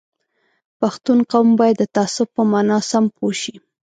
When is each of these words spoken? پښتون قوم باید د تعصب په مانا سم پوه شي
پښتون 0.79 1.19
قوم 1.31 1.49
باید 1.59 1.77
د 1.79 1.83
تعصب 1.95 2.27
په 2.35 2.43
مانا 2.51 2.77
سم 2.89 3.05
پوه 3.15 3.33
شي 3.41 3.55